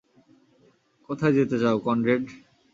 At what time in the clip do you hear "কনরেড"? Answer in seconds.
1.85-2.23